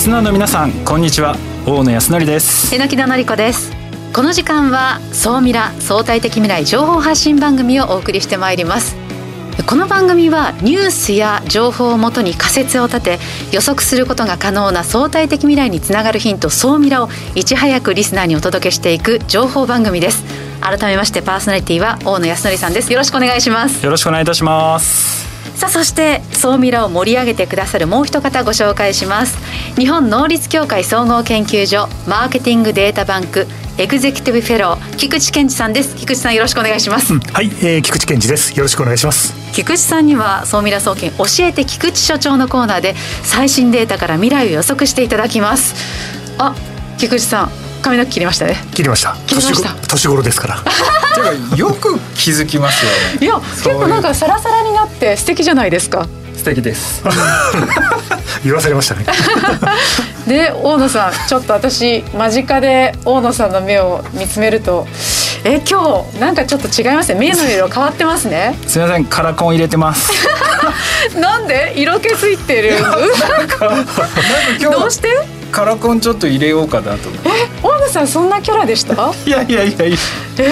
[0.00, 1.36] リスナーの皆さんこんにちは。
[1.66, 2.74] 大野康則です。
[2.74, 3.70] 榎木田典子です。
[4.14, 8.96] この時間は総ミラ相対的未来情報発信番組をお送りしてまいります。
[9.66, 13.18] この番組はニュースや情報をもとに仮説を立て
[13.52, 20.24] 予測することが可能な相対的未来につながるヒント総ミラをいち早くリスナーにお届けしていく情報番組です。
[20.62, 22.90] 改めましてパーソナリティは大野康則さんです。
[22.90, 23.84] よろしくお願いします。
[23.84, 25.29] よろしくお願いいたします
[25.60, 29.36] さあそして総ミラを盛り上げてくださるもう一方ご紹介します。
[29.76, 33.46] 日本能率協会総合研究所マーケティングデータバンク
[33.76, 35.94] エグゼクティブフェロー菊池健二さんです。
[35.96, 38.56] 菊池さんよろしくお願いします、うん、はい、えー、菊池健二です。
[38.56, 39.34] よろしくお願いします。
[39.52, 45.74] 菊池さんには総ミラ総研教えて菊池所長のコーナーで最新データから未来を予測していただきます。
[46.38, 46.54] あ
[46.96, 48.56] 菊池さん髪の毛切りましたね。
[48.74, 49.16] 切りました。
[49.26, 49.70] 切りました。
[49.88, 50.62] 年頃ですから。
[51.56, 53.26] よく気づきますよね。
[53.26, 56.06] いや結構なんかサラサラになって素敵じゃないですか。
[56.36, 57.02] 素敵です。
[58.44, 59.04] 言わされましたね。
[60.26, 64.86] で大野さんちょっと私間近で大野さんの目を見つめると
[65.44, 67.18] え今日なんかちょっと違いますね。
[67.18, 68.56] 目の色変わってますね。
[68.66, 69.04] すみません。
[69.06, 70.12] カラコン入れてます。
[71.18, 72.74] なんで色気づいてる？
[74.70, 75.39] どうして？
[75.50, 78.94] カラコンちょっと入れようかなとえ大野さんそんなキャラでした？
[79.26, 79.96] いやいやいやいや。
[80.38, 80.50] え？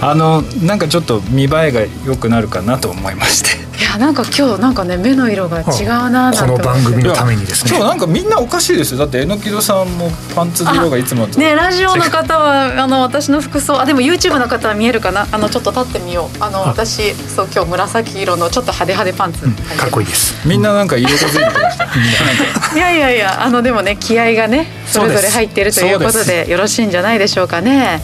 [0.00, 3.62] ー、あのなんかちょっと見栄えが良くなるかなと思いまして。
[3.78, 7.70] いやなんか今日なんかね目の色が違うなこの番組のためにですね。
[7.70, 8.98] 今日なんかみんなおかしいですよ。
[8.98, 13.80] だって榎戸さんもパンツの色がいつもねラジオの方はあの私の服装。
[13.80, 15.26] あでも YouTube の方は見えるかな？
[15.32, 16.42] あのちょっと立ってみよう。
[16.42, 20.46] あの私そう今日紫色のちょっと派手派手パンツ、うん、かっこいいです。
[20.46, 21.86] みんななんか色気づいてました
[22.74, 28.00] いやいやいやあのでもね気合がねそれぞれ入っているということでよろしいんじゃないでしょうかね。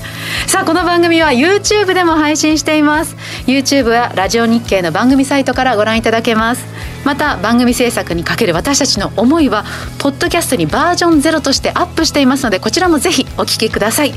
[0.47, 3.17] さあこの番組は YouTube でも配信しています。
[3.47, 6.65] YouTube はラジオ日経の番組サイトからご覧いただけます。
[7.05, 9.65] また番組制作にかける私たちの思いは
[9.99, 14.15] ポッドキャストにバージョンゼロとしてアップしていますのでこちらもぜひお聞きください。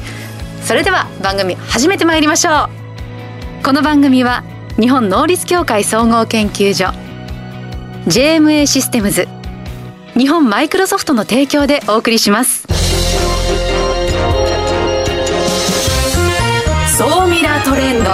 [0.63, 2.69] それでは番組始めてまいりましょ
[3.61, 3.63] う。
[3.63, 4.43] この番組は
[4.79, 6.93] 日本能率協会総合研究所
[8.07, 9.27] JMA システムズ
[10.17, 12.67] 日本マイクロソフトの提供でお送りします。
[16.97, 18.09] 総ミラートレンド。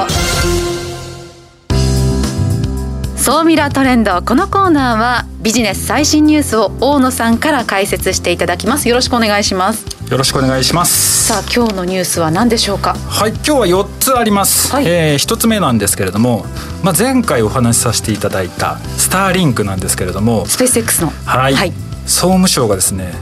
[3.18, 4.22] 総ミラートレンド。
[4.22, 8.88] このコーナーはビジネス最新ニュースを大野さんから解説していただきます。
[8.88, 9.86] よろしくお願いします。
[10.10, 11.28] よろしくお願いします。
[11.28, 12.94] さあ今日のニュースは何でしょうか？
[12.94, 16.46] はい今日は4つあります、はい、えー、1つ目なんですけれども
[16.84, 21.12] まあ前回お話しさせていただいたスターリンクなんですけれどもスペース X の。
[21.26, 21.74] はい、はい、
[22.08, 23.14] 総務省がですね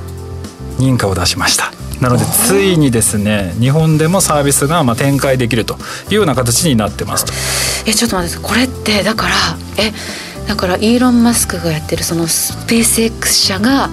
[0.77, 1.71] 認可を出しました。
[2.01, 5.77] なのでついにですね日本でもサービスがまあ展開できると
[6.09, 7.33] いうような形になってますと。
[7.89, 9.35] えちょっと待ってこれってだから
[9.77, 9.93] え
[10.47, 13.89] だからイーロン・マスクがやってるそのスペース X 社が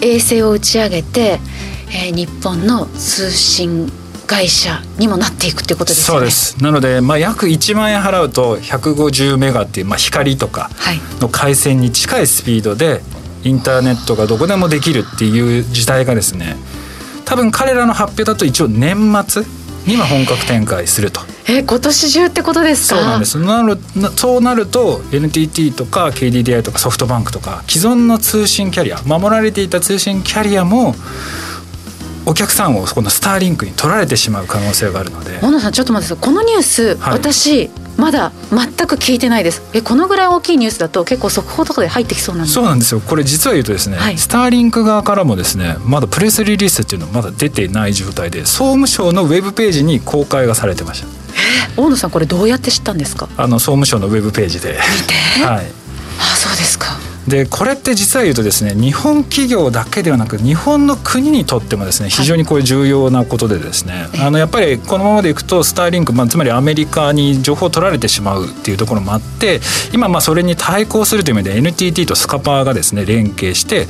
[0.00, 1.38] 衛星を打ち上げて、
[1.88, 3.92] えー、日本の通信
[4.26, 6.16] 会社にもなっていくっていうことですね。
[6.16, 6.62] そうです。
[6.62, 10.70] なので、まあ、約1万円払うと150メガっていう、まあ、光とか
[11.20, 13.02] の回線に近いスピードで
[13.44, 16.56] インターネットがどこでもできるっていう時代がですね
[17.24, 18.96] 多分彼らの発表だと一応年
[19.26, 19.44] 末
[19.86, 21.20] には本格展開すると。
[21.46, 22.96] え今年中ってことですか？
[22.96, 23.38] そうなんです。
[23.38, 23.78] なる
[24.16, 30.94] そうなると NTT とか KDDI とかソフトバンクとか既存の通信キャリア守られていた通信キャリアも
[32.24, 35.38] お客さんをこのスターリンクに取られてしまう可能性があるので。
[35.40, 37.70] 小野さんちょっと待ってこのニュース、はい、私
[38.04, 39.62] まだ全く聞いてないです。
[39.72, 42.52] えこのぐらい大きいニュースだと結構速報とかで入ってきそうなんで。
[42.52, 43.00] そうなんですよ。
[43.00, 51.06] これ実は言うとですね、はい、スターリンク側からもですねまだプレスリリースっていうのまだ出てない状態で総務省のウェブページに公開がされてました。
[51.06, 53.26] え大野さんこれどうやって知ったんですか？
[53.38, 54.78] あの総務省のウェブページで。
[55.00, 55.14] 見て。
[55.46, 55.66] はい。
[56.20, 56.98] あそうですか
[57.28, 69.60] でこれって実は言うとですね日本企業だけではなく日本の国にとってもですね非常にこれ重要なことでですね、はい、あのやっぱりこのままでいくとスターリンク、まあ、つまりアメリカに情報を取られてしまうっていうところもあって
[69.92, 73.86] 今まあそれに対抗するという意味で NTT とスカパーがですね連携して、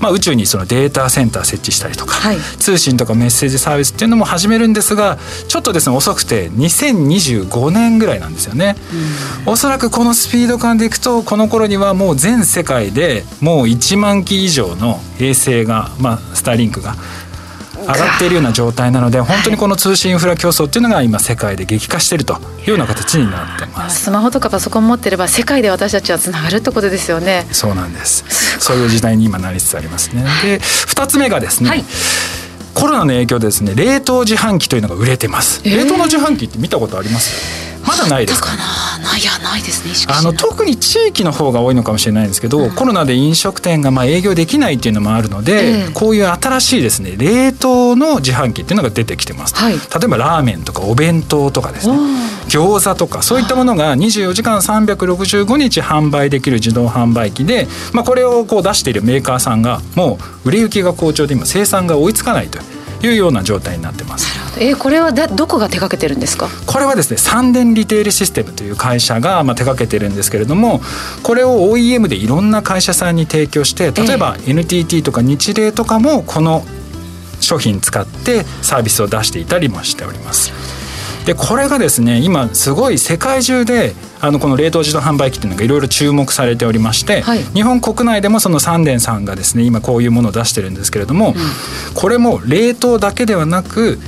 [0.00, 8.76] まあ、宇宙にそのデータセンター設置したりとか、はい、通信とかメッセージサービスっていうのも始めるんですがちょっとですね遅くて2025年ぐらいなんですよね。
[9.46, 16.96] おそらくこのスピード感でいくとこの頃にはもう全世界でもうもう1万機以上の衛星が、まあ、スターリンクが
[17.78, 24.04] 上がっているような状態なので本当にこの通信インフラ競争っていうのが今世界で激化しているというような形になってます。
[24.04, 27.46] スマホとかパソコン持ってれば世界で私たちはつながるってことですよね。
[27.52, 28.24] そうなんです。
[28.58, 30.24] そういう時代に今なりつつありますね。
[30.42, 31.84] で2つ目がですね、はい。
[32.74, 37.63] コロナの影響でですね冷凍自販機というのが売れてます、えー、冷凍の自販機って見たことあります？
[37.86, 51.94] まだないですかないやないですねあの特に地域の方が多いのかもしれないんですけど、うん、コロナで飲食店がまあ営業できないっていうのもあるので、えー、こういう新しいですね冷凍の自販機っていうのが出てきてます、はい、例えばラーメンとかお弁当とかですね。
[52.48, 62.73] 餃子とかそういったものが24時間365日販売できる自動販売機で、まあ、これをこう出しているメーカーさんがもう売れ行きが好調で今生産が追いつかないという
[63.12, 64.26] ような状態になってます。
[64.58, 66.48] えー、これはだどこが手掛けてるんですか？
[66.66, 70.80] これはですね三電リテールシステムという会社がまあ手掛けてるんですけれども
[71.22, 76.64] これを OEM でいろんな会社さんに提供して例えば NTT とか日霊とかもこの
[77.40, 80.83] 商品使ってサービスを出していたりもしております。
[81.24, 91.34] でこれがですね今すごい世界中であのこの冷凍自動販売機っていうのがいろいろ注目されておりまして、はい、日本国内でもそのサンデンさんがですね今こういうものを出してるんですけれども、うん、
[91.94, 93.98] これも冷凍だけではなく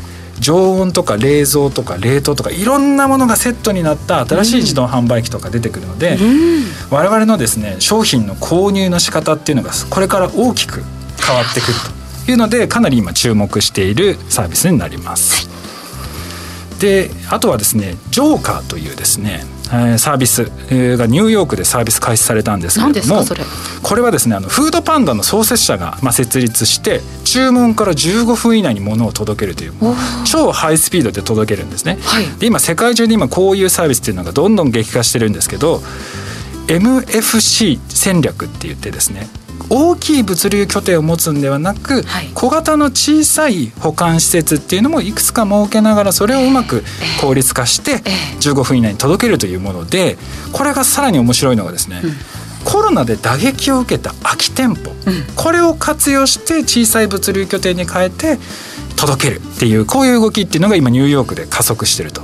[0.40, 10.82] 常温とか冷蔵とか冷凍とかいろんなものがセットになった新しい自動販売機とか出てくるので、うん、我々のですね商品の購入の仕方っていうのがこれから大きく
[11.24, 11.74] 変わってくる
[12.26, 15.55] というのでかなり今注目しているサービスになります。
[16.80, 19.44] であとはですねジョーカーというですね
[19.98, 23.24] サービスがニューヨークでサービス開始されたんですけれども
[23.82, 29.72] これはですねあのフードパンダの創設者がまあ設立して注文から15分以内に物を届けるという
[30.24, 31.98] 超ハイスピードで届けるんですね。
[32.02, 35.82] はい、で今世界中で今こういうサービスっていうのがどんどん激化してるんですけど
[36.68, 39.28] MFC 戦略って言ってですね
[39.68, 46.84] 大きい物流拠点を持つんではなく、はい、小型の小さい保管施設っていうのもいくつか設けながらそれをうまく
[47.20, 47.98] 効率化して
[48.40, 50.16] 15分以内に届けるというもので
[50.52, 52.10] これがさらに面白いのがですね、うん。
[52.64, 54.96] コロナで打撃を受けた空き店舗、うん、
[55.36, 58.38] これを活用して小さい物流拠点に変えて
[58.96, 62.22] 届けるっていうこういう動きっていうのが今ニューヨークで加速してると。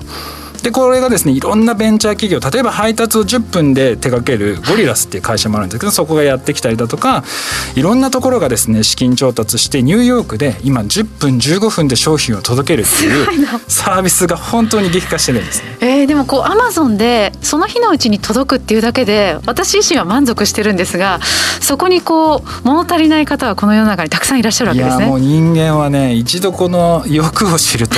[0.62, 7.24] でこれがですねいろんなベンチャー企業例えば配達を10分で手掛けるゴリラスっていう会社もあるんですけどそこがやってきたりだとか
[7.74, 21.18] いろんなところがですね資金調達してニューヨークで今10分15分で商品を届けるっていうサービスが本当に激化してるんです、ね、えー、でもこうアマゾンでその日のうちに届くっていうだけで私自身は満足してるんですが
[21.60, 25.06] そこにこう物足りない方はこの世の中にたくさんいらっしゃるわけですね。
[25.06, 27.96] もう人間はね一度この欲を知ると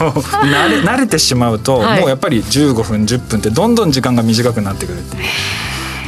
[0.00, 5.22] あの 慣れ慣れてしまうと、はいもうやっぱり15分10分ってどんどん時間が短くなってくるっていう。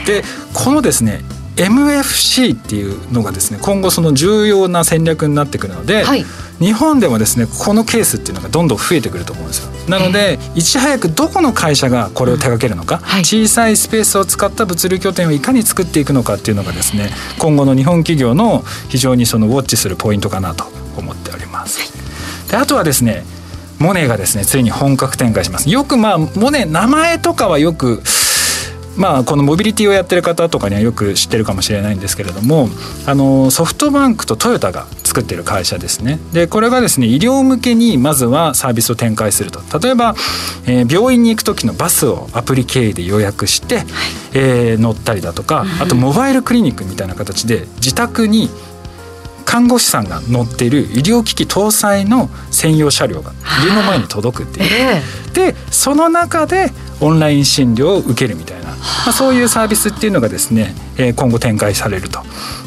[0.06, 1.22] でこのですね
[1.56, 6.24] MFC っていうのがですね今後その重要な戦略になってくるので、はい、
[6.58, 9.70] 日本でもですねこのケースっていうのがどんどん増えてくると思うんですよ。
[9.88, 13.02] なので、いち早くどこの会社がこれを手掛けるのか、うん。
[13.02, 20.64] はい、小さいスペースを使った物流拠点をいかに作っていくのかっていうのがですね今後の日本企業の非常にそのウォッチするポイントかなと
[20.96, 21.92] 思っております。
[22.50, 23.24] であとはですね
[23.82, 25.68] モネがですねついに本格展開します。
[25.68, 28.00] よくまあモネ名前とかはよく
[28.96, 32.68] まあこのモビリティをやってる方とかにはよく知ってるかもしれないんですけれども
[33.06, 36.20] あのソフトバンクとトヨタが作ってる会社ですね。
[36.32, 39.60] でこれがですね医療向けにまずはサービスを展開すると。
[39.80, 40.14] 例えば、
[40.66, 43.86] えー、病院に行く時のバスをアプリ経由で予約して、はい、
[44.34, 48.48] えー、乗ったりだとかあとモバイルクリニックみたいな形で自宅に
[49.42, 53.32] 看護師さんが乗っている医療機器搭載の専用車両が
[53.64, 56.70] 家の前に届くっていう、えー、でその中で
[57.02, 58.76] オンライン診療を受けるみたいな、ま
[59.08, 62.20] あ、そういうサービスっていうのがですね、えー、今後展開されると。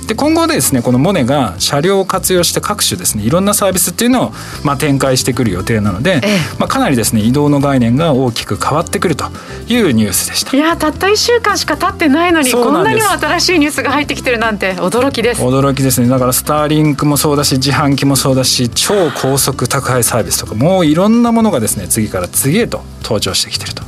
[0.07, 4.31] で今後ですねこのモネが車両を活用して各種ですねいろんなサービスっていうのを、
[4.63, 9.25] まあ、展開してくる予定なので、ええ、まあ、かなりですね移動の概念が大きく変わってくると
[9.67, 10.55] いうニュースでした。
[10.55, 15.41] いやたった1週間しか経ってないのにこんなにも新しいニュースが入ってきてるなんて驚きです。
[15.41, 16.07] 驚きですね。
[16.07, 23.84] だからスターリンクもそうだし自販機もそうだし超高速宅配サービスとかもういろんなものがですね次から次へと登場してきてると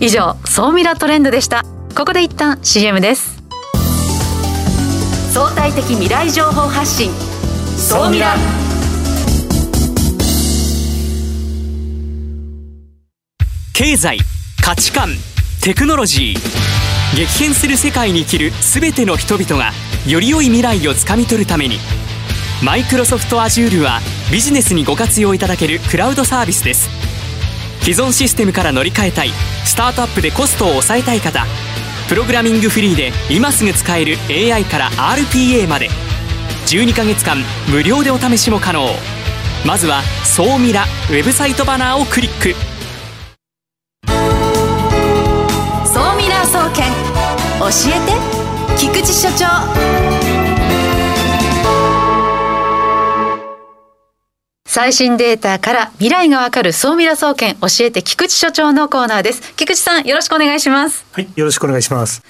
[0.00, 1.64] 以上総ミラトレンドでした。
[1.94, 3.42] ここで一旦 CM です。
[5.32, 7.10] 相対的未来情報発信。
[7.76, 8.34] 総ミラ
[13.72, 14.18] 経済
[14.62, 15.10] 価値観
[15.62, 17.16] テクノロジー。
[17.16, 19.72] 激変する世界に生きる全ての人々が
[20.06, 21.78] より良い未来をつかみ取るために。
[22.62, 24.00] マイクロソフト Azure は
[24.32, 26.88] ビジネスにご活用いただけるクラウドサービスです
[27.80, 29.30] 既存システムから乗り換えたい。
[29.64, 31.46] スタートアップでコストを抑えたい方。
[32.08, 35.88] プログラミングフリーで今すぐ使える AI から RPA まで。
[36.66, 38.88] 12ヶ月間無料でお試しも可能。
[39.64, 42.54] まずは「総ミラ」ウェブサイトバナーをクリック。
[45.86, 46.92] 総ミラー総研。
[47.58, 48.12] 教えて
[48.78, 50.05] 菊池所長。
[54.76, 59.54] 最新データから未来がわかる総ミラ総研教えて菊池所長のコーナーです。
[59.56, 61.06] 菊池さんよろしくお願いします。
[61.12, 62.22] はいよろしくお願いします。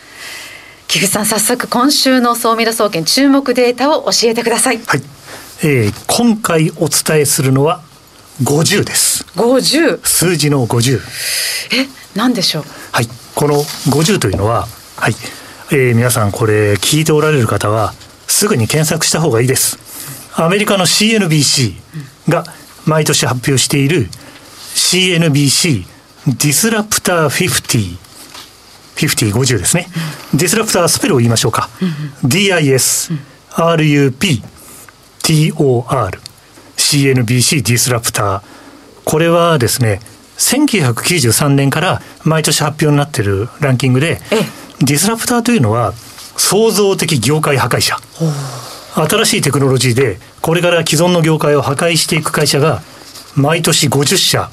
[0.86, 4.78] 菊池さん早速今週の総ミラ総研注目データを教えてください。
[4.78, 5.02] はい、
[5.64, 7.82] えー、今回お伝えするのは
[8.44, 9.24] 50です。
[9.34, 11.00] 50数字の50
[11.74, 12.64] え何でしょう？
[12.92, 13.08] はい。
[13.34, 15.16] この50というのははい、
[15.72, 17.92] えー、皆さんこれ聞いておられる方は
[18.28, 19.84] すぐに検索した方がいいです
[20.38, 21.74] アメリカの CNBC
[22.28, 22.44] が
[22.84, 24.06] 毎年発表している
[24.74, 25.84] CNBC
[26.26, 28.06] ディスラプター50
[28.96, 29.86] 50、50ですね。
[30.34, 31.68] ディスラプタースペルを言いましょうか。
[32.24, 33.16] DIS、
[33.50, 34.42] RUP、
[35.22, 36.18] TOR、
[36.76, 38.42] CNBC ディスラプター。
[39.04, 40.00] これはですね、
[40.38, 44.20] 1993年から毎年発表になっているランキングで、
[44.80, 45.92] ディスラプターというのは
[46.36, 47.96] 創造的業界破壊者。
[48.96, 52.80] 新しいテクノロジーでこれから既存の業界を破壊していく会社が
[53.34, 54.50] 毎年50社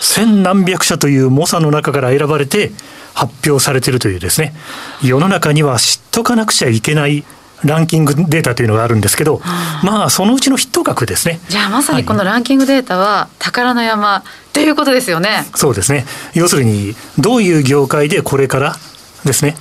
[0.00, 2.72] 千何百社という猛者の中から選ばれて
[3.14, 4.52] 発表されているというですね
[5.02, 7.24] 世の中には知っとかなくちゃいけない
[7.64, 9.40] ランキングデータというのがあるんですけど、
[9.84, 11.38] まあそのうちのヒット額ですね。
[11.48, 15.44] じゃあまさにこのランキングデータは宝の山ということですよね。
[15.54, 16.04] そうですね。
[16.34, 18.76] 要するにどういう業界でこれから
[19.24, 19.54] ですね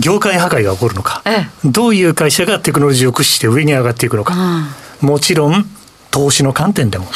[0.00, 4.34] 業界破壊が起こるのか、ええ、どういう会社がテクノロジーを駆使して上に上がっていくのか、
[5.02, 5.64] うん、もちろん
[6.10, 7.06] 投資の観点でも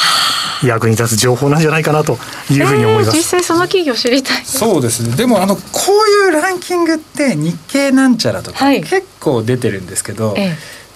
[0.63, 2.17] 役に立つ情報なんじゃないかなと
[2.49, 5.15] いうふうに思います、えー、実際その企業知りたいそうですね。
[5.15, 5.61] でもあのこ
[6.25, 10.51] ういうランキングって日経なんちゃらとか結構出てるんですけど、はい、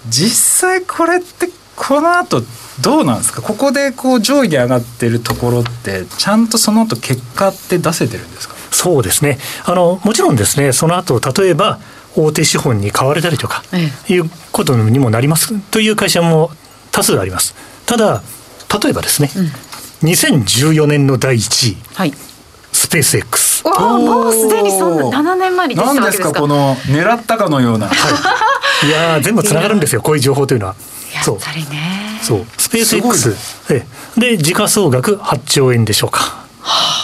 [0.08, 2.42] 実際これってこの後
[2.82, 3.42] どうなんですか？
[3.42, 8.56] ここでこう上位に上がってるところってちゃんとその後結果って出せてるんですか？
[8.72, 9.38] そうですね。
[9.66, 11.80] あのもちろんですねその後例えば
[12.16, 13.64] 大手資本に買われたりとか
[14.10, 15.58] いうことにもなります。
[15.72, 16.52] という会社も
[16.92, 17.56] 多数あります。
[17.86, 18.24] ただ
[18.82, 19.30] 例えばですね、
[20.04, 22.14] うん、2014年の第1位、はい、
[22.72, 26.34] スペース X もうすでにそんな7年前に出てたわけですか。
[26.34, 27.94] この狙ったかのような、は
[28.84, 30.76] い、いや全部つながるんですよ こういう情報というのは。
[31.14, 32.20] やっぱりね。
[32.22, 32.46] そう。
[32.58, 33.36] スペース X
[33.70, 33.86] え
[34.18, 36.47] で時価総額8兆円でしょうか。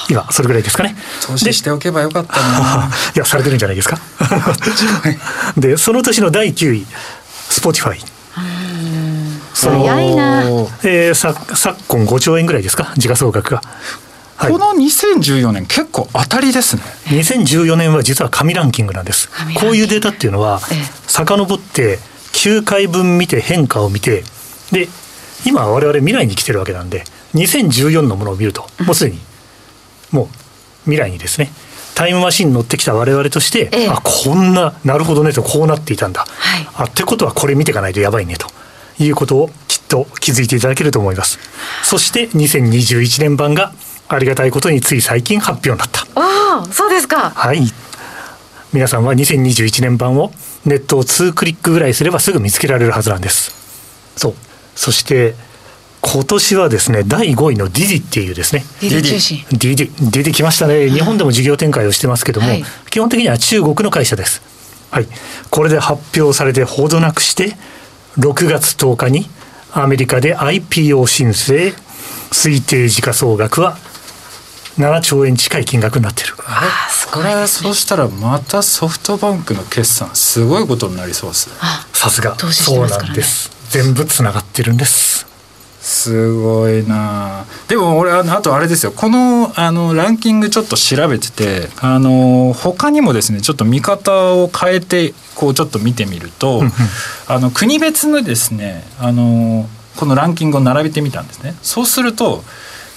[0.10, 0.96] 今それぐらいですかね。
[1.25, 2.89] 投資しておけばよかったな。
[3.15, 4.00] いやされてるんじゃないですか？
[5.58, 6.86] でその年の第9位
[7.50, 8.01] スポティファイ。
[9.53, 10.43] 早いな。
[10.84, 12.93] えー、さ昨今5兆円ぐらいですか？
[12.98, 13.62] 時価総額が。
[14.36, 16.82] はい、この2014年結構当たりですね。
[17.05, 19.29] 2014年は実は神ランキングなんです。
[19.55, 20.60] こういうデータっていうのは
[21.08, 22.00] 遡って
[22.34, 24.24] 9回分見て変化を見て
[24.72, 24.89] で
[25.46, 27.03] 今我々未来に来てるわけなんで
[27.36, 29.20] 2014のものを見るともうすでに
[30.13, 30.27] もう
[30.86, 31.50] 未来にですね
[31.96, 38.48] タイムマシンに乗ってきた我々として、ええ、あこんななるほどねとこうなっていたんだ、はい、あってことはこれ見ていかないとやばいねと
[39.03, 41.39] いうことをきっと気づいていただけると思います。
[41.84, 43.74] そして2021年版が
[44.08, 46.01] ありがたいことについ最近発表になった。
[46.20, 47.32] ああそうですか。
[47.32, 47.62] はい。
[48.72, 50.32] 皆さんは2021年版を
[50.65, 53.51] ネットを2クリックぐらいすればすぐ見つけられるはずなんです。
[54.15, 54.34] そう。
[54.75, 55.36] そして
[56.05, 59.57] 今年はですね第5位のディディっていうですねディディ。
[59.57, 60.12] ディディ。
[60.12, 60.89] 出てきましたね。
[60.89, 64.41] 日本でも事業展開をしてますけども、はい、基本的には中国の会社です。
[64.91, 65.07] はい。
[65.50, 67.55] これで発表されてほどなくして
[68.17, 69.27] 6月10日に
[69.72, 71.74] アメリカで IPO 申請
[72.31, 73.77] 推定時価総額は
[74.77, 76.36] 7兆円近い金額になってる。
[76.45, 81.50] あすごい、ね、そうしたらまたソフトバンクの決算すごいことになりそうです
[81.93, 82.38] さすが。
[82.38, 83.51] そうなんです。
[83.69, 85.32] 全部つながってるんです
[85.93, 88.91] すごいなでも俺あとあれですよ。
[88.91, 96.63] このあのランキングちょっと調べててあの他にもですねちょっと見方を変えてこうちょっと見てみると
[97.27, 101.55] あの国別のですねあのこのランキングを並べてみたんですね。
[101.62, 102.43] そうすると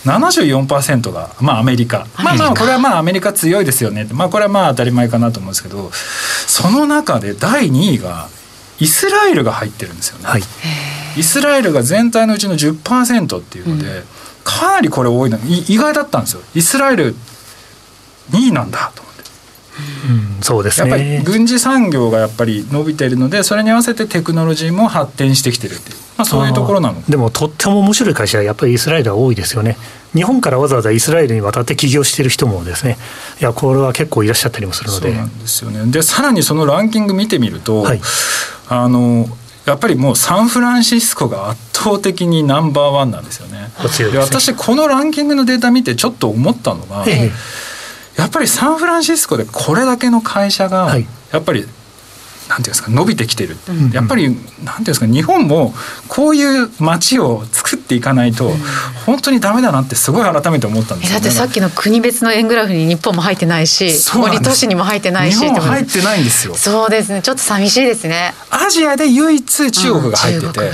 [0.07, 2.07] 74%が、まあ、アメリカ。
[2.17, 4.09] まあまあこれはまあアメリカ強いですよね。
[4.11, 8.29] まあこれはまあ当たり前かなと思うんですけどその中で第2位が
[8.79, 10.27] イスラエルが入ってるんですよね。
[10.27, 10.43] はい。
[11.17, 14.05] イスラエルが全体のうちの10%っていうので、うん、
[14.45, 15.39] かなりこれ多いの。
[15.47, 16.43] 意外だったんですよ。
[16.55, 17.15] イスラエル
[18.31, 19.17] 2位なんだと思って。
[20.09, 27.03] うん、そうですね、やっぱり軍事産業がやっぱり伸びているのでそれに合わせてテクノロジーも発展してきてるっていう、まあ、そういうところなの。
[27.03, 29.77] でもとっても面白い会社はやっぱりイスラエルは多いですよね。
[30.15, 32.97] 日本からわざわざイスラエルに渡って起業している人もですね。
[33.39, 35.09] いやこれは結構いらっしゃったりもするので。
[35.09, 35.93] そうなんですよね。
[35.93, 38.01] でさらにそのランキング見てみると、はい、
[38.69, 39.27] あの
[39.65, 43.71] やっぱりもうサンフランシスコが圧倒的にナンバーワンなんですよね。
[44.13, 47.05] で私このランキングのデータ見てちょっと思ったのが、
[48.17, 50.97] やっぱりサンフランシスコでこれだけの会社が
[51.33, 51.67] やっぱり、
[52.49, 53.57] なんていうんですか伸びてきてる、
[53.93, 54.45] やっぱりなんてい
[54.79, 55.75] うんですか日本も
[56.09, 58.51] こういう街を作っていかないと、
[59.05, 66.55] 本当にダメだなってすごい改めて思ったんですよ、ね、だってさっきの国別の円グラフに日本も入ってないし森都市にも入ってないし日本入ってないんですよ。
[66.55, 67.23] そうですね。
[67.23, 68.33] ちょっと寂しいですね。
[68.51, 70.71] アジアで唯一中国が入ってて、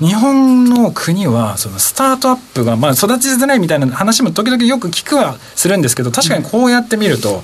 [0.00, 7.42] うん、日本の国はそのスタートアップがまあ育ちづらいみたいな話も時々よく聞くはするんですけど確かにこうやって見ると、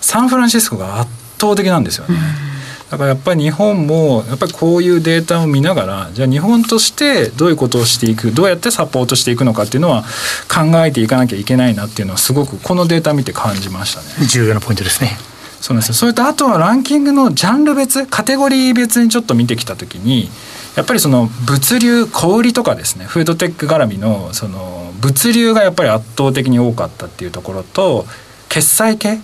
[0.00, 2.16] サンフランシスコが圧倒的なんですよね。
[2.40, 2.45] うん
[2.90, 10.04] だからやっぱり日本もやっぱりこういうデータを見ながらじゃあ日本としてどういうことをしていくどうやってサポートしていくのかっていうのは
[10.48, 14.26] 考えていかなきゃいけないなっていうのはすごくこのデータ見て感じましたね。
[14.28, 15.16] 重要なポイントですね。
[15.60, 15.94] そうなんですよ。
[15.94, 20.30] それとあとはランキングのジャンル別カテゴリー別にちょっと見てきた時に
[20.76, 28.06] やっぱりその物流小売とかですねフードテック絡みのその物流がやっぱり圧倒的に多かったっていうところと
[28.48, 29.18] 決済系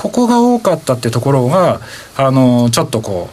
[0.00, 1.82] ここが多かったってところが
[2.16, 3.28] あのちょっとこ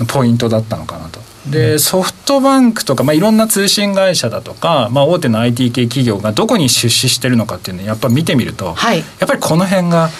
[0.00, 1.20] うポイントだったのかなと。
[1.46, 10.10] でソフトバンクとか、まあ、いろんな通信会社だとか、まあ、大手の IT 系企業がどこに出資してるのかっていうのをやっぱ見てみると、はい、やっぱりこの辺が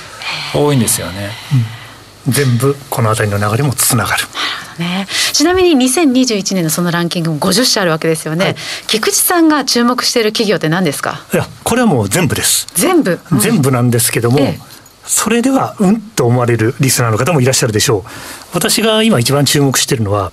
[0.55, 1.31] 多いんですよね。
[2.27, 4.25] うん、全部この辺りの流れもつながる。
[4.79, 8.57] ね、ちなみに2021年のそのランキングも50社あるわけですよね、はい、
[8.87, 11.27] 菊池さんが注目している企業って何ですか？
[11.35, 12.69] いやこれはもう全部です。
[12.75, 14.71] 全部、うん、全部なんですけども、ええ
[15.11, 18.11] それではうんと思われるリスナーの方もいらっしゃるでしょう。
[18.55, 20.31] 私が今一番注目しているのは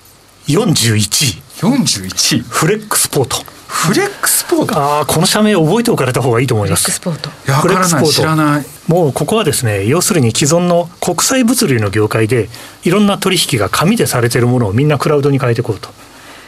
[0.48, 1.41] 41位。
[1.62, 2.39] 41位。
[2.41, 3.38] フレックスポート。
[3.67, 4.79] フレックスポート？
[4.79, 6.91] ああこの社名覚えておかれた方がいいと思います。
[6.91, 7.53] フレックスポート。
[7.60, 8.12] フレックスポート。
[8.12, 8.65] 知らない。
[8.88, 12.48] もうここはですね要するに既存の国際物流の業界で
[12.84, 15.89] いろんな取引が紙でされているものをみんなクラウドに変えていこうと。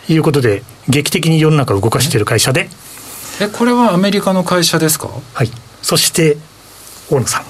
[0.08, 2.70] いうことで劇的に世の中を動かしている会社で。
[3.42, 5.10] えこれはアメリカの会社ですか？
[5.34, 5.52] はい。
[5.82, 6.38] そして
[7.10, 7.44] 大野さん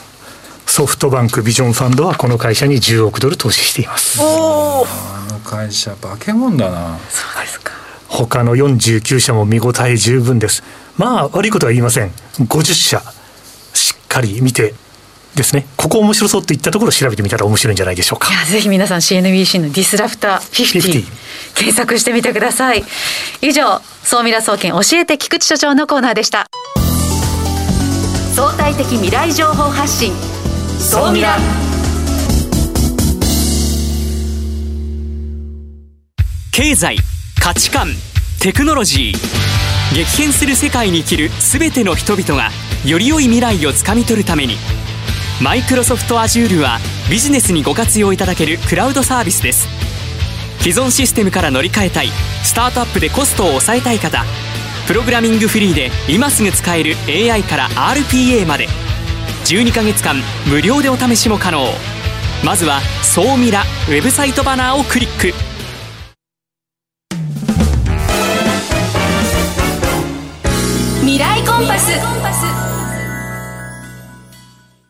[0.80, 4.18] ソフトバンクビジョンファンドはこの会社に10億ドル投資しています。
[4.22, 6.98] おあの会社化け物だな。
[7.10, 7.74] そうですか。
[8.08, 10.64] 他の49社も見応え十分です。
[10.96, 12.12] まあ悪いことは言いません。
[12.38, 13.04] 50社
[13.74, 14.74] しっかり見て
[15.36, 15.68] ですね。
[15.76, 18.30] ここ面白そうといったところを調べてみたら面白いんじゃないでしょうか。
[18.32, 21.04] いやぜひ皆さん CNBC のディスラプター50
[21.56, 22.86] 検索してみてください。
[23.42, 26.48] 以上総ミラ総研教えて菊池所長のコーナーでした。
[28.34, 30.14] 相対的未来情報発信
[30.80, 31.38] 総ミラ
[36.54, 36.98] 経済
[37.42, 37.90] 価値観
[38.40, 39.94] テクノロジー。
[39.94, 42.50] 激変する世界に生きる全ての人々が
[42.86, 44.56] より良い未来をつかみ取るために。
[45.44, 46.80] マイクロソフト Azure は
[47.12, 49.68] ビジネスにご活用いただけるクラウドサービスです。
[50.60, 52.08] 既存システムから乗り換えたい
[52.44, 54.24] スタートアップでコストを抑えたい方。
[54.88, 58.89] プログラミングフリーで今すぐ使える AI から RPA まで。
[59.46, 60.16] 12ヶ月間
[60.48, 61.66] 無料でお試しも可能。
[62.44, 65.34] まずは「総ミラ」ウェブサイトバナーをクリック。
[71.02, 71.92] 未来コンパス。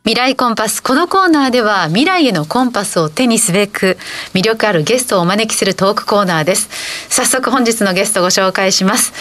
[0.03, 0.81] 未来コンパス。
[0.81, 3.97] このコーナーでは未来へのコンパスを手にすべく
[4.33, 6.69] 魅力あるゲストをお招きするトークコーナーです。
[7.09, 9.13] 早速本日のゲストをご紹介します。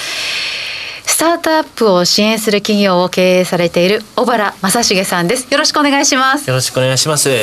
[1.19, 5.53] スタートアップを支援する企業を経営されている小原正重さんです。
[5.53, 6.49] よろしくお願いします。
[6.49, 7.29] よろしくお願いします。
[7.29, 7.35] よ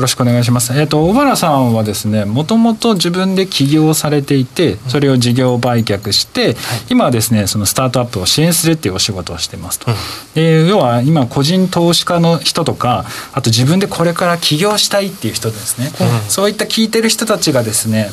[0.00, 0.72] ろしくお願いします。
[0.78, 6.56] えっ、ー、と小原さんはですね、もともと自分で起業されていて、それを事業売却して、うん、
[6.90, 9.90] 今はですね、そのスタートアップを支援するっていうお仕事をしてますと。
[9.90, 9.96] うん、
[10.36, 15.90] え要は今個人投資家の人とか、あと自分でこれから起業したいっていう人ですね。
[16.00, 18.08] うん、そういった聞いてる人たちがですね、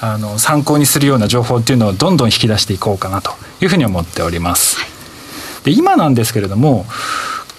[0.00, 4.78] あの参考にするような情報っていうのをどんどん引き出していこうかなというふうに思っております。
[5.64, 6.86] で今なんですけれども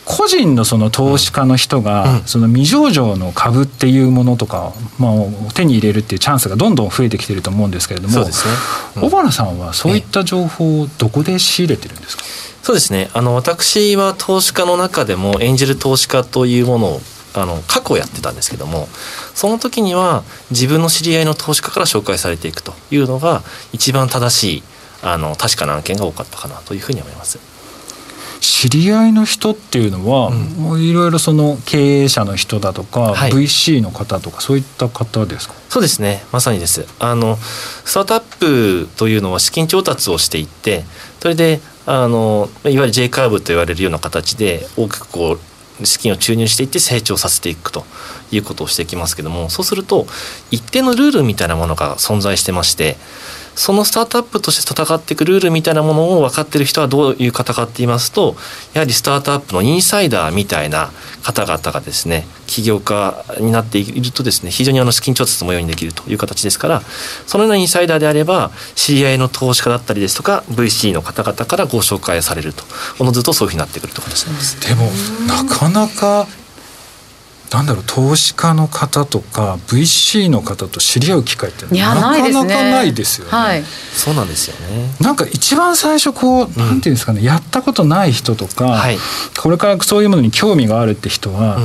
[0.07, 8.53] 個人のその投資家の人が、その未上場の株っていうものとか、まあ、手に入れるっていうチャンスがどんどん増えてきてると思うんですけれども、そうですね。
[9.01, 12.23] 小原さんはそういった情報をどこで仕入れてるんですか、
[12.63, 13.09] そうですね。
[13.13, 17.01] あの私は投資家の中でもエンジェル投資家というものを
[17.39, 18.87] あの過去やってたんですけども
[19.35, 24.63] その時には自分の知り合いの投資家から紹介されていくというのが一番正しい
[25.03, 27.39] あの確かな案件が多かったかなというふうに思います。
[28.39, 35.55] 知り合いの人っていうのは、うん、いろいろその経営者の人だとか、はい、VC の方とかそういった方ですか？
[35.69, 36.23] そうですね。
[36.31, 36.85] まさにです。
[36.99, 40.85] あのスタートアップというのは資金調達をしていって
[41.19, 45.39] それであのいわゆる J カーブと言われるような形で大きくこう
[45.83, 47.85] 資金を注入していって成長させていくと
[48.31, 50.07] いうことをしていきますけどもそうすると
[50.51, 52.97] 一定のルールみたいなものが存在してまして
[53.57, 58.35] そのスタートアップとして戦っていくルールみたいなものを分かっている人はどういう方かって言いますと
[58.73, 60.91] やはりスタートアップのインサイダーみたいな
[61.23, 72.63] 方々がですね起業家になっているとですね非常にあの資金調達も容易にできるという形ですからそのようなインサイダーであれば知り合いの投資家だったりですとか VC の方々からご紹介されると
[72.99, 74.59] おのずとそういうふうになってくるという形になります。
[74.67, 74.91] でも
[75.25, 76.27] なかなか
[77.51, 83.31] なんだろう投資家の方とか VC の方と知り合う機会ってなかなかないですよね。
[83.31, 84.89] はい、そうなんですよね。
[84.99, 88.97] なんか一番最初こう、うん、なんていうんですかねやったことない人とか、はい、
[89.39, 91.57] これからそういうものに興味があるって人は、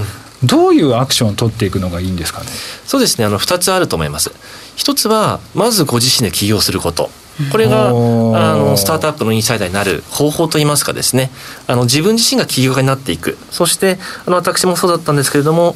[0.43, 2.47] うん、どういうアクションを取っていくのがいいんですかね？
[2.87, 4.31] そうですねあの2つあると思います。
[4.77, 7.11] 一つはまずご自身で起業すること。
[7.51, 11.31] これがあのスタートアップのインサイダーになる方法といいますかですね
[11.67, 15.75] あの自分自身が起業家になっていくそしてあの私もそうだったんですけれども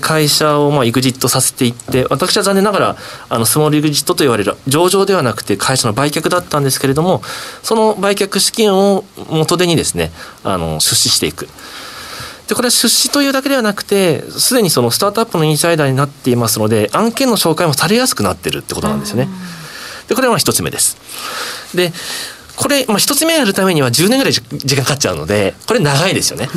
[0.00, 2.96] 会社をまあエグジットさせていって私は残念ながら
[3.28, 7.22] あのスモールエグジットと言われる上場ではなくて会社の売却だったんですけれども
[7.62, 10.12] その売却資金を元手にですね
[10.44, 11.48] あの出資していく。
[12.48, 19.28] でこれは出資というだけではなくてすでにそのスタートアップのインサイダーになっていますので案件の紹介もされやすくなってるってことなんですよね。
[20.08, 20.96] でこれは一つ目です。
[21.74, 21.92] で
[22.56, 24.42] これ、まあ、一つ目やるためには10年ぐらい時
[24.76, 26.48] 間かかっちゃうのでこれ長いですよね。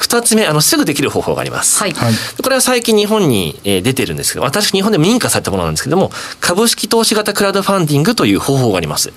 [0.00, 1.80] 二、つ目あのすぐできる方法があります。
[1.80, 9.12] はい、これは最近日本に、えー、出てるんですけど私日本でも認可されたものなんですけども株式投資型クラウドファンディングという方法があります。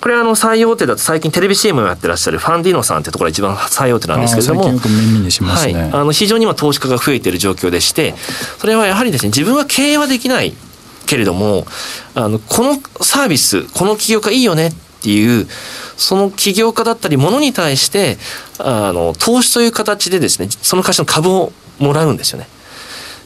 [0.00, 8.14] これはあの最大手だと最近テレビ CM をやってらっしゃるファンディノさんってところが一番最大手なんですけれども、はい、あの非常に今投資家が増えている状況でして
[8.58, 10.52] それはやはりですね自分は経営はできない
[11.08, 11.66] けれども
[12.14, 15.46] あのこのサービスこの起業家いいよねっていう
[15.96, 18.18] その起業家だったりものに対して
[18.58, 22.46] あの投資という形でですねその会社の株をもらうんですよね。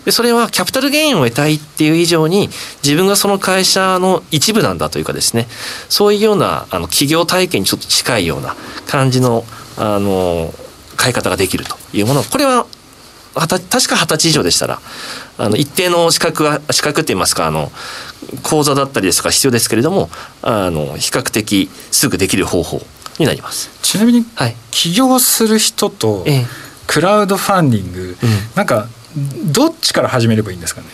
[0.05, 2.49] でそれはキャピタルゲインを得たいっていう以上に
[2.83, 5.47] 自分がその会社の一部なんだというかですね
[5.89, 8.57] そういうようなあの企業体験にちょっと近いような
[8.89, 9.45] 感じの
[9.77, 10.53] あの
[10.97, 12.67] 買い方ができるというものこれは
[13.35, 13.49] 確
[13.89, 14.81] か二十歳以上でしたら
[15.39, 17.73] あの一定の資格は資格って言いますかあの
[18.43, 20.11] 講座だったりですとか必要ですけれども
[20.43, 22.83] あの比較的すぐできる方法
[23.19, 23.71] になります。
[23.83, 26.25] ちなみに、はい、起業する人と
[26.87, 28.87] クラウドファンディング、うん、なんか
[29.47, 30.87] どっちから始めればいいんですかね？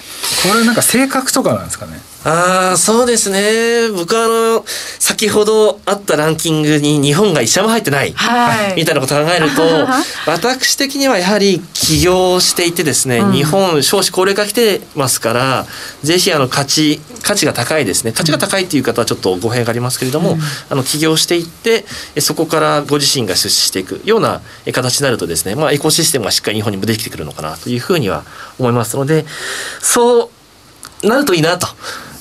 [0.43, 1.99] これなんか性格とかなんですかね？
[2.25, 3.91] ああそうですね。
[3.97, 4.65] 僕はあの
[4.99, 9.63] 先ほどあったランキングに日本が一社も入ってない、はい、みたいなことを考えると
[10.27, 15.67] 私的にはやはり起業していてですね、うん、日本少子高齢化来てますから
[16.03, 18.13] ぜひあの価値価値が高いですね。
[18.13, 21.85] 価値が高いっていう方はちょっと語弊がありますけれども、うん、あの起業していって
[22.21, 24.41] そこからご自身が出資していくような
[24.73, 28.25] 形になるとですね、まあ、エコシステムがしっかり日本にもできてくるのかなというふうには
[28.59, 29.25] 思いますので
[29.81, 30.31] そ
[31.03, 31.69] うなるといいなと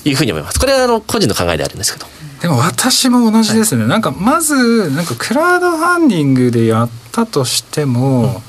[0.06, 0.60] いうふうに思います。
[0.60, 2.06] これはあの個人の考えであるんですけど。
[2.42, 3.82] でも私も同じですね。
[3.82, 8.42] はい、なんかまずなんかクラウドファンディングでやったとしても、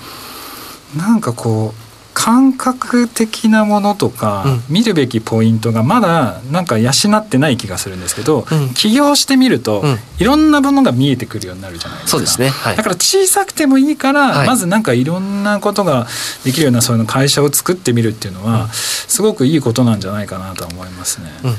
[0.95, 1.88] うん、なんかこう
[2.19, 9.85] 感覚的なものとか、見るべきポイントがまだなんか養ってない気がするんですけど、うん、起業してみると、
[10.19, 12.11] いろんなものが見えてくるようになるじゃないですか。
[12.11, 16.09] そうですね、はい、だから小さくてもいいから、はい、まずなんかいろんなことが
[16.45, 21.31] できるようなそういう会社を作ってみるっていうのは、すごくいいことなんじゃないかなと思いますね。
[21.45, 21.55] うん。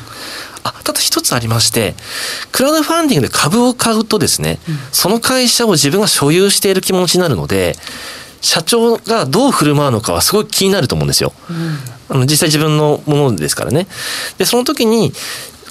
[0.63, 1.95] あただ一つありまして
[2.51, 7.77] クラウドファンディングで株を買うとですね、うん、その会社を自分が所有している気持ちになるので
[8.41, 11.33] 社長がどう振る舞うのかはすごい気になると思うんですよ。
[11.49, 13.87] うん、あの実際自分のものですからね。
[14.37, 15.13] でその時に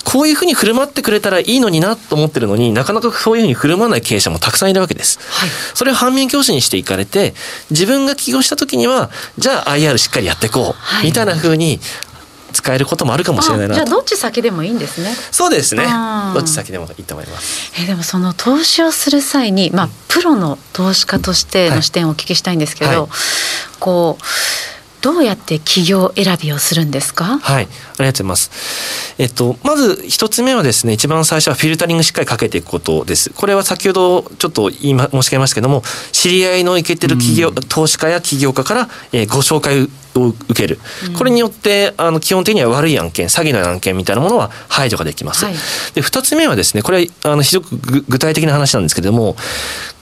[0.04, 5.18] こういうふうに振る舞ってくれたらいいのになと思ってるのになかなかそういうふうに振る舞わない経営者もたくさんいるわけです。
[5.18, 7.34] はい、それを反面教師にしていかれて
[7.70, 11.80] 自分が起業した時にはじゃあ IR しっかりやっていこう、みたいなふうに
[12.58, 15.14] 使えることもあるかもしれないなじゃあどっち先でもいいんですね。
[15.30, 15.84] そうですね。
[16.34, 17.72] どっち先でもいいと思います。
[17.80, 23.08] えでもその投資をする際にまあプロの投資家としての視点をお聞きしたいんですけど、はいはい、
[23.78, 24.24] こう
[25.00, 27.38] どうやって企業選びをするんですか？
[27.38, 29.14] はいありがとうございます。
[29.18, 33.30] えっとまず一つ目はですね一番最初はフィルタリングしっかりかけていくことです。
[33.30, 35.82] これは先ほどちょっと言い、ま、申し上げましたけども
[36.12, 40.80] 知り合いのいけてる企業、投資家や起業家から、えー、ご紹介を受ける、
[41.16, 45.54] これによってあの基本的には悪い案件詐欺の案件みたいなものは排除ができます、はい、
[45.94, 47.66] で2つ目はですねこれはあの非常に
[48.08, 49.36] 具体的な話なんですけれども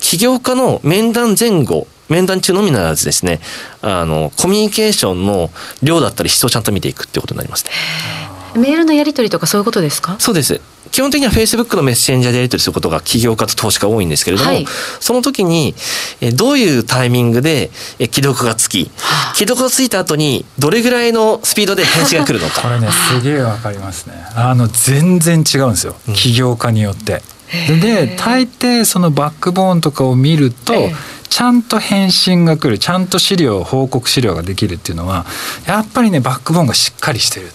[0.01, 3.41] 起業家の面談前後面談中のみならずですね
[3.83, 5.51] あのコミュニケーションの
[5.83, 7.71] 量だったり質をちゃんと見ていくっていうことになりますね。
[8.57, 10.17] メールのやり取りとかそういうことですか？
[10.19, 10.61] そうです。
[10.93, 14.65] 基本的にはフェイスブックのメッセンジャーでやり取りすることが起業家と投資家多いんですけれども、はい、
[15.01, 15.75] その時に
[16.37, 18.91] どういうタイミングで既読がつき
[19.35, 22.63] 既読がついた後にどれぐらいのスピードで返信が来るのか。
[22.63, 24.15] これねすげえわかりますね。
[24.35, 25.97] あの全然違うんですよ。
[26.15, 27.23] 起業家によって。
[27.81, 30.73] で大抵そのバックボーンとかを見ると、
[31.37, 35.27] ちゃんと返信が来るちゃんと資料報告資料ができるっていうのは
[35.67, 37.49] やっぱりねバックボーンがしっかりしてる。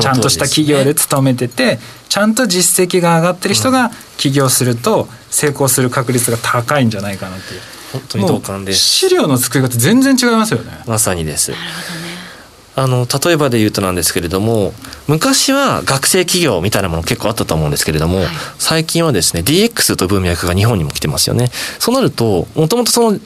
[0.00, 7.60] ちゃんとした企業で勤めててちゃんと実績が上がってる人が起業すると成功する確率が高いんじゃないかなっていう。
[7.92, 8.78] 本当に同感です。
[8.78, 10.70] 資料の作り方全然違いますよね。
[10.86, 11.50] まさにです
[12.76, 14.72] あの例えばで言うとなんですけれども
[15.06, 18.26] 昔は学生企業みたいなもの結構あったと思うんですけれども、はい、
[18.58, 21.50] 最近はですね DX と文脈が日本にも来てますよね。
[21.78, 23.18] そうなるともともとその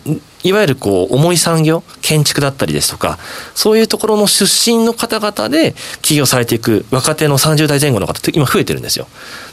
[0.44, 3.18] いわゆるこう重い産業建築だったりですとか
[3.54, 9.08] そういうところの出身の方々で起業されていく若手の30代前後の方って今増えてるんですよ。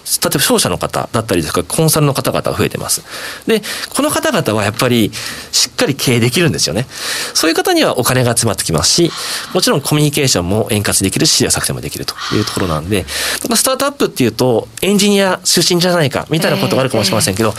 [0.06, 3.04] 例えば商社の方だったりですとかコンサルの方々が増えてます。
[3.48, 5.12] でこの方々はやっぱり
[5.52, 6.86] しっかり経営できるんですよね。
[7.34, 9.12] そういう方にはお金が集まってきますし
[9.54, 13.06] もちろんコミュニケーションも円滑できるし資料作成もできるというところなんで
[13.42, 17.54] ただスタートアップっていうとエンジニア出身じゃないかみたいなことがあるかもしれませんけど、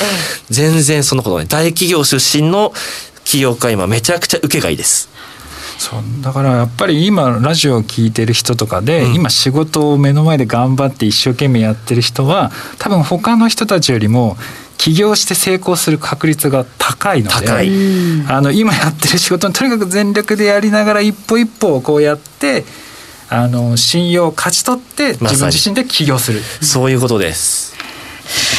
[0.48, 2.72] 全然そのことね大企業出身の
[3.26, 5.10] 起業家今めちゃくちゃ受けがいいです。
[5.78, 6.00] そう。
[6.22, 14.36] だからやっぱり今ラジオを聞いてる人とかで、うん、今仕事を目の前で頑張って一生懸命やってる人は多分他の人たちよりも
[14.78, 17.48] 起業して成功する確率が高いので
[18.28, 22.64] あの今やってる仕事にとにかく全力でやりながら一歩一歩こうやって
[23.28, 27.74] あの信用を勝ち取って自分自身で起業する、そういうことです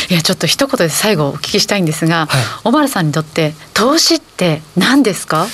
[0.10, 5.48] いやちょっと一言で最後お聞きしたいんですが、はい、小原さんにとって投資って何ですか？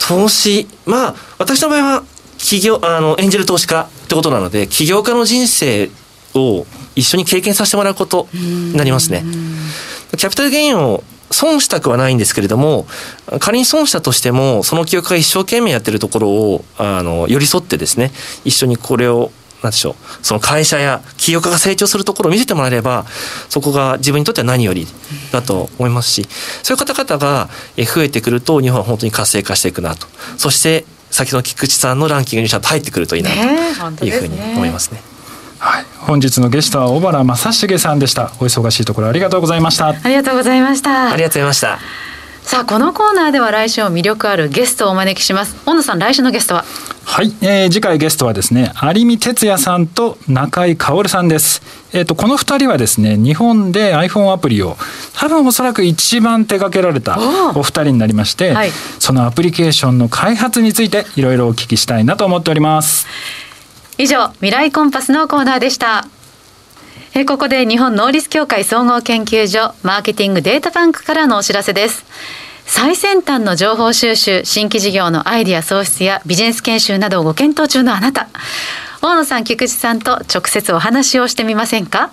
[0.00, 0.66] 投資。
[0.84, 2.02] まあ私の場合は
[2.38, 5.90] 企業あのエンジェル投資家ってことなので起業家の人生
[6.34, 9.22] を一緒に経験させてもらうことになりますね。
[10.16, 12.86] キャピタルゲインを損したくはないんですけれども
[13.40, 18.10] 仮に損したとしてもその記憶が一生懸命やってるところをあの寄り添ってですね
[18.44, 19.30] 一緒にこれを
[19.62, 23.04] 何でしょうその会社や企業家が成長するところを見せてもらえれば
[23.48, 24.86] そこが自分にとっては何より
[25.32, 26.26] だと思いますし
[26.62, 33.30] そういう方々が増えてくると日本は本当に活性化していくなとそして先の菊池さんのランキングにちゃんと入ってくるといいな
[33.96, 35.02] というふうに思いますね。
[35.58, 38.32] はい、本日のゲストは小原正成さんでした。
[38.40, 39.90] お忙しいところありがとうございました。
[39.90, 41.12] ありがとうございました。
[41.12, 42.11] ありがとうございました。
[42.42, 45.56] さあこのコーナーでは来週も魅力あるゲストをお招きします。
[45.64, 46.64] 大野さん来週のゲストは？
[47.04, 51.62] はい、えー、次回ゲストはですね有見哲也さんと中井薫さんです。
[51.94, 54.76] えっ、ー、とこの二人はですね日本で iPhone アプリを
[55.14, 57.18] 多分おそらく一番手掛けられた
[57.54, 63.06] お二人になりまして、はい、そのアプリケーションの開発についていろいろお聞きしたいなと思っております。
[63.98, 66.06] 以上未来コンパスのコーナーでした
[67.14, 72.06] えここで日本能率協会総合研究所マーケティングデータバンクからのお知らせです。
[72.64, 78.28] 最先端の情報収集新規事業のアイディア創出やビジネス研修などをご検討中のあなた。
[79.02, 82.10] 大野さん菊池さんと直接お話をしてみませんか？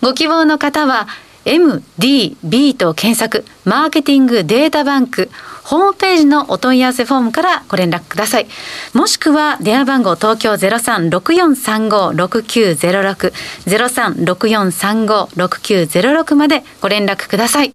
[0.00, 1.06] ご希望の方は
[1.44, 5.30] MDB と検索マーケティングデータバンク
[5.62, 8.48] ホームページのお問い合わせフォームからご連絡ください。
[8.92, 13.32] もしくは電話番号東京0364356906
[13.66, 17.72] 0364356906までご連絡ください。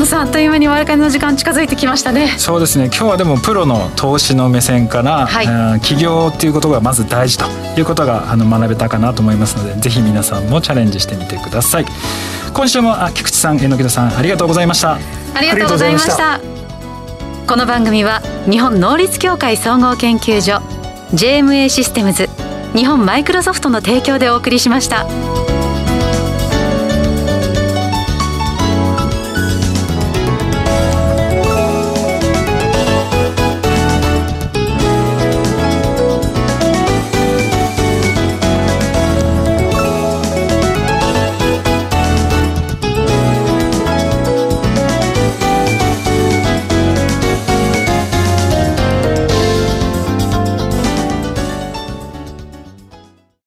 [0.00, 2.28] 野さんあっという間にお別れの時間近づいてきましたね。
[2.38, 2.86] そうですね。
[2.86, 7.44] 今日はでもプロの投資の目線から、はい、起業っていうことがまず大事と
[7.78, 11.84] いうことがあの学べたかなと思いますのでぜひ皆さんもチャレンジしてみてください。
[12.54, 14.94] 今週もあ菊池さん榎田さんありがとうございました。
[15.34, 16.40] ありがとうございました。
[17.46, 20.62] この番組は日本能率協会総合研究所
[21.14, 22.28] JMA システムズ
[22.74, 25.49] 日本マイクロソフトの提供でお送りしました。